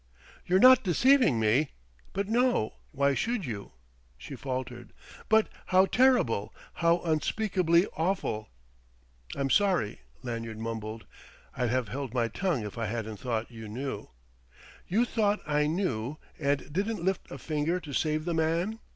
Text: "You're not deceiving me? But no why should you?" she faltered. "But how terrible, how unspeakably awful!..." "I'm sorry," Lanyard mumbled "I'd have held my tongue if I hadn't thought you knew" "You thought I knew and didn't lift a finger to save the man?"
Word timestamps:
"You're 0.47 0.57
not 0.57 0.81
deceiving 0.83 1.39
me? 1.39 1.73
But 2.11 2.27
no 2.27 2.73
why 2.91 3.13
should 3.13 3.45
you?" 3.45 3.73
she 4.17 4.35
faltered. 4.35 4.93
"But 5.29 5.47
how 5.67 5.85
terrible, 5.85 6.55
how 6.81 7.01
unspeakably 7.01 7.85
awful!..." 7.95 8.49
"I'm 9.35 9.51
sorry," 9.51 10.01
Lanyard 10.23 10.57
mumbled 10.57 11.05
"I'd 11.55 11.69
have 11.69 11.89
held 11.89 12.15
my 12.15 12.29
tongue 12.29 12.63
if 12.65 12.79
I 12.79 12.87
hadn't 12.87 13.17
thought 13.17 13.51
you 13.51 13.67
knew" 13.67 14.09
"You 14.87 15.05
thought 15.05 15.39
I 15.45 15.67
knew 15.67 16.17
and 16.39 16.73
didn't 16.73 17.03
lift 17.05 17.29
a 17.29 17.37
finger 17.37 17.79
to 17.81 17.93
save 17.93 18.25
the 18.25 18.33
man?" 18.33 18.79